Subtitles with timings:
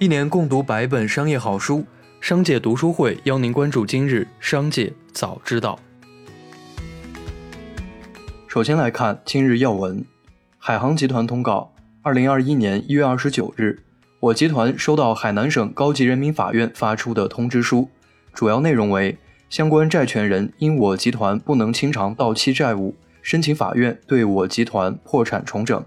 [0.00, 1.84] 一年共读百本商业好书，
[2.22, 5.78] 商界读书会邀您关注今日商界早知道。
[8.48, 10.02] 首先来看今日要闻：
[10.56, 13.82] 海航集团通告，二零二一年一月二十九日，
[14.20, 17.90] 我集团收到海南省高级人民法院发出的通知书，
[18.32, 19.18] 主要内容为
[19.50, 25.84] 相关债权人因我集团不能清偿到期债务，申请法院对我集团破产重整。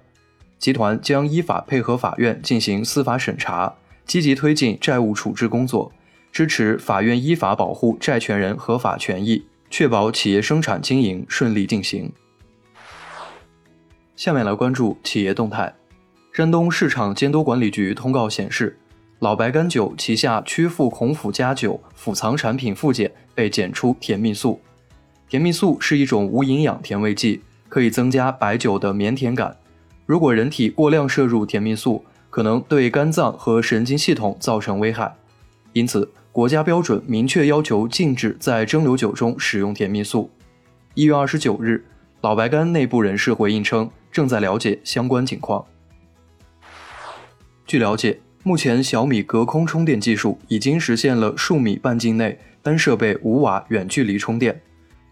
[0.59, 3.73] 集团将依法配合法院进行司法审查，
[4.05, 5.91] 积极推进债务处置工作，
[6.31, 12.11] 支持法院依法保护债权人合法权益，确保企业生产经营顺利进行。
[14.15, 15.73] 下面来关注企业动态。
[16.31, 18.77] 山东市场监督管理局通告显示，
[19.19, 24.59] 老白干酒旗下曲阜孔府家酒府藏产品复检被检出甜蜜素。
[25.29, 29.57] 甜蜜素是一种无营养甜味剂，可以增加白酒的绵甜感。
[30.05, 35.15] 如果人体过量摄入甜蜜素，可能对肝脏和神经系统造成危害。
[35.73, 40.31] 因此，国家标准明确要求禁止在蒸馏酒中使用甜蜜素。
[40.95, 41.85] 一月二十九日，
[42.21, 45.63] 老白干内部人士回应称，正在了解相关情况。
[47.67, 54.59] 据了解，目前小米隔空充电技术已经实现了数米半径内单设备五瓦远距离充电。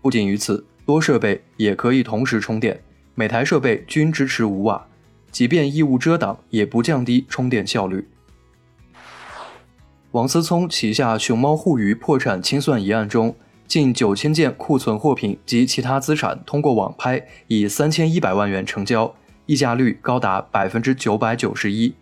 [0.01, 2.81] 不仅于此，多设备也可以同时充电。
[3.13, 4.87] 每台设备均支持五瓦，
[5.31, 8.07] 即便异物遮挡，也不降低充电效率。
[10.11, 13.33] 王思聪旗下熊猫互娱破产清算一案中，
[13.65, 19.15] 近九千件库存货品及其他资产通过网拍，以三千一百万元成交，
[19.45, 21.93] 溢价率高达百分之九百九十一。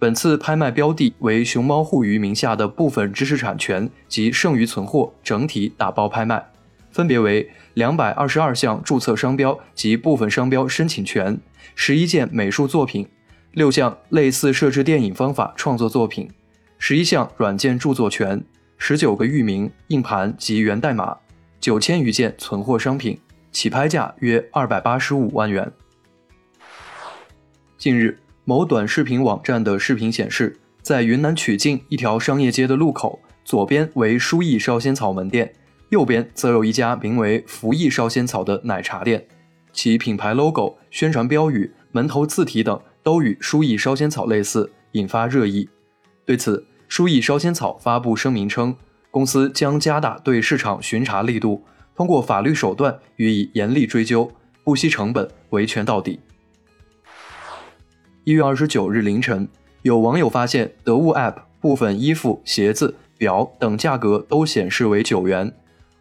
[0.00, 6.51] 本次拍卖标的为熊猫互娱名下的部分知识产权及剩余存货，整体打包拍卖。
[6.92, 11.40] 分别为两百二十二项注册商标及部分商标申请权，
[11.74, 13.08] 十一件美术作品，
[13.52, 16.30] 六项类似设置电影方法创作作品，
[16.78, 18.44] 十一项软件著作权，
[18.76, 21.16] 十九个域名、硬盘及源代码，
[21.58, 23.18] 九千余件存货商品，
[23.50, 25.72] 起拍价约二百八十五万元。
[27.78, 35.54] 近日，某短视频网站的视频显示，在云南曲靖一条商业街的路口，左边为书艺烧仙草门店。
[35.92, 39.26] 右边则有一家名为“福益烧仙草”的奶茶店，
[39.74, 45.68] 其品牌 logo、宣传标语、门头字体等都与“舒益烧仙草”类似，引发热议。
[46.24, 48.74] 对此，舒益烧仙草发布声明称，
[49.10, 51.62] 公司将加大对市场巡查力度，
[51.94, 54.32] 通过法律手段予以严厉追究，
[54.64, 56.20] 不惜成本维权到底。
[58.24, 59.46] 一月二十九日凌晨，
[59.82, 65.54] 有网友发现得物 App 部分衣服、鞋子、表等价格都显示为九元。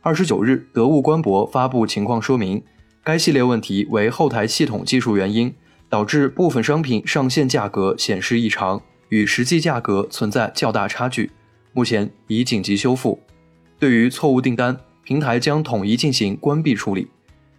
[0.04, 2.64] 二十九日，得物官博发布情况说明，
[3.04, 5.54] 该系列问题为后台系统技术原因，
[5.90, 11.30] 导致部分商品上线价格显示异常，与实际价格存在较大差距，
[11.74, 13.20] 目前已紧急修复。
[13.78, 17.08] 对于错误订单，平台将统一进行关闭处理，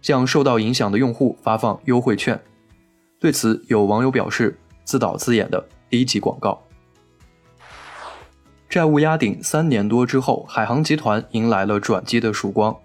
[0.01, 2.37] 向受到影响的用户发放优惠券。
[3.21, 6.61] 对此，有网友表示，自导自演的低级广告。
[8.73, 12.75] 债务压顶三年多之后，海航集团迎来了转机的曙光。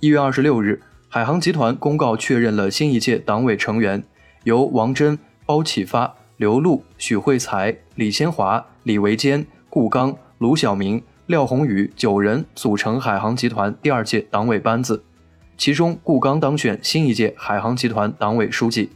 [0.00, 4.02] 一月二十六日，海航集团公告确认了新一届党委成员，
[4.44, 15.04] 由王真、包启发、刘璐、许慧才、李先华、李维坚、顾刚、卢晓明、廖宏宇九人组成海航集团第二届党委班子，
[15.58, 18.88] 其中顾刚当选新一届海航集团党委书记。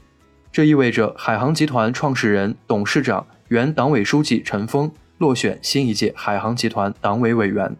[0.50, 4.91] 这意味着海航集团创始人、董事长、原党委书记陈峰。
[5.18, 7.76] 落选新一届海航集团党委委员。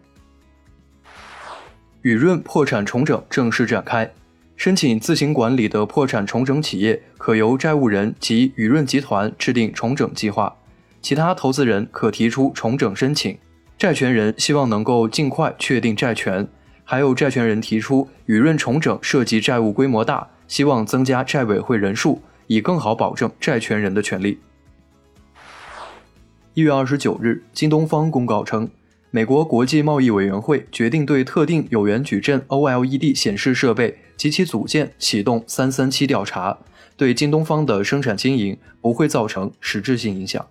[2.01, 4.13] 雨润破产重整正式展开，
[4.55, 10.55] 申请自行管理的破产重整企业可由债务人及雨润集团制定重整计划，
[11.01, 13.37] 其他投资人可提出重整申请。
[13.77, 16.47] 债权人希望能够尽快确定债权，
[16.83, 24.39] 还有债权人提出雨润重整涉及债务规模大，希望增加债委会人数，以更好保证债权人的权利。
[26.59, 28.69] 一月二十九日，京东方公告称，
[29.11, 36.57] 美国国际贸易委员会决定对特定有源矩阵 OLED 显示设备及其组件启动“三三七”调查，
[36.97, 40.45] 对京东方的生产经营不会造成实质性影响。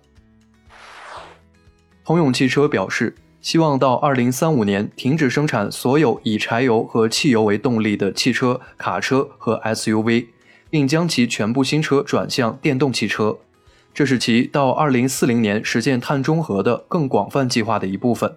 [2.03, 10.25] 通用汽车表示，希望到二零三五年停止生产所有以柴油和汽油为动力的汽车、卡车和 SUV，
[10.71, 13.37] 并将其全部新车转向电动汽车。
[13.99, 18.33] 这是其到二零四零年实现碳中和的更广泛计划的一部分。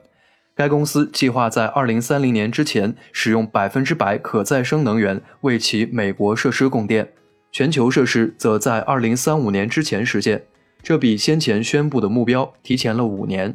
[0.56, 7.12] 该公司计划在二零三零年之前使用百分之百可再生能源为其美国设施供电，
[7.53, 10.43] 全球设施则在二零三五年之前实现。
[10.82, 13.55] 这比先前宣布的目标提前了五年。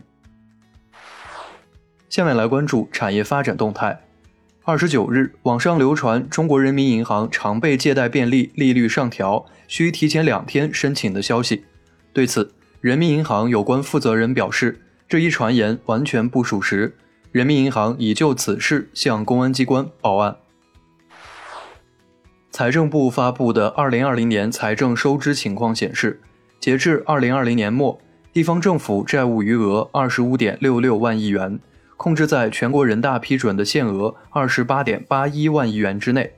[2.07, 3.99] 下面来关注产业发展动态。
[4.63, 11.65] 二十九日，网上流传中国人民银行常备借贷便利利率上调，需提前两天申请的消息。
[12.17, 16.97] 对此，人民银行有关负责人表示，这一传言完全不属实。
[17.31, 20.37] 人民银行已就此事向公安机关报案。
[22.49, 26.19] 财政部发布的二零二零年财政收支情况显示，
[26.59, 28.01] 截至二零二零年末，
[28.33, 31.59] 地方政府债务余额二十五点六六万亿元。
[31.97, 36.33] 控制在全国人大批准的限额二十八点八一万亿元之内，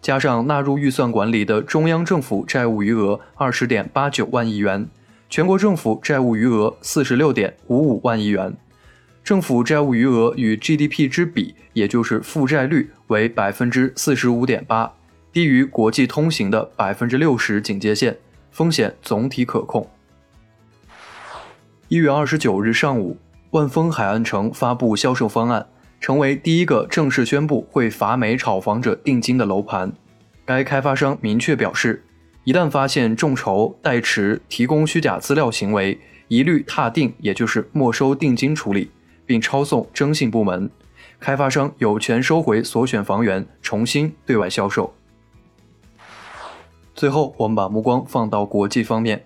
[0.00, 4.88] 加上纳入预算管理的中央政府债务余额二十点八九万亿元，
[5.36, 8.56] 全国政府债务余额四十六点五五万亿元，
[9.22, 14.90] 政府债务余额与 GDP 之比，也就是负债率为百分之四十五点八，
[15.34, 18.16] 低于国际通行的百分之六十警戒线，
[18.50, 19.86] 风险总体可控。
[21.88, 23.18] 一月二十九日上午。
[23.50, 25.66] 万丰海岸城发布销售方案，
[26.00, 29.92] 成为第一个正式宣布会罚没炒房者定金的楼盘。
[30.46, 32.05] 该开发商明确表示，
[32.46, 35.98] 一旦发现众筹、代持、提供虚假资料行为，
[36.28, 38.88] 一律踏定，也就是没收定金处理，
[39.26, 40.70] 并抄送征信部门。
[41.18, 44.94] 开发商有权收回所选房源，重新对外销售。
[46.94, 49.24] 最后，我们把目光放到国际方面，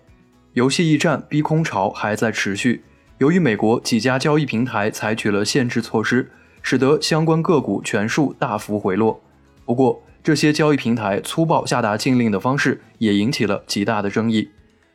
[0.55, 2.82] 游戏驿站逼空潮还在持续。
[3.19, 6.31] 由于美国几家交易平台采取了限制措施，
[6.62, 9.20] 使得相关个股全数大幅回落。
[9.67, 14.50] 不过，这些交易平台粗暴下达禁令的方式也引起了极大的争议。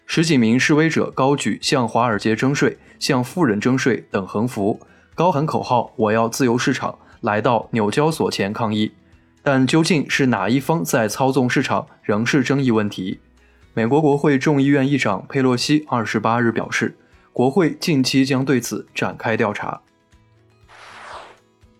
[0.06, 4.80] 十几名示威者高举“向华尔街征税”“向富人征税”等横幅，
[5.16, 8.92] 高喊口号“我要自由市场”，来到纽交所前抗议。
[9.42, 13.20] 但究竟是哪一方在操纵市场，仍是争议问题。
[13.74, 16.98] 美国国会众议院议长佩洛西二十八日表示。
[17.36, 19.82] 国会近期将对此展开调查。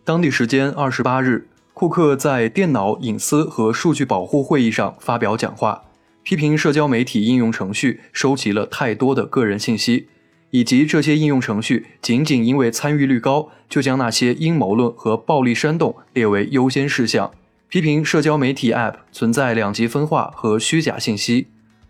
[0.04, 5.84] 当地时间二十八日，库克在电脑隐私和数据保护会议上发表讲话，
[6.24, 10.08] 批评社交媒体应用程序收集了太多的个人信息，
[10.52, 17.30] 以及这些应用程序仅仅因为参与率高，就将那些阴谋论和暴力煽动列为优先事项，
[17.68, 21.48] 批评社交媒体 App 存在两极分化和虚假信息。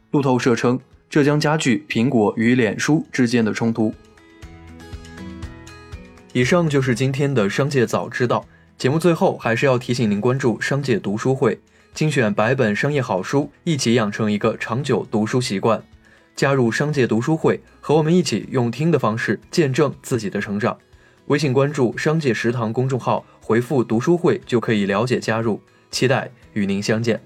[0.09, 0.79] 路透社称。
[1.07, 3.93] 这将加剧苹果与脸书之间的冲突。
[6.33, 8.43] 以上就是今天的商界早知道
[8.77, 8.99] 节目。
[8.99, 11.59] 最后还是要提醒您关注商界读书会，
[11.93, 15.81] 精选百本商业好书，一起养成一个长久读书习惯。
[16.35, 20.77] 加入商界读书会，和我们一起用听的方式见证自己的成长。
[21.27, 25.61] 微信关注“商界食堂”公众号，回复“读书会”就可以了解加入。
[25.89, 27.21] 期待与您相见。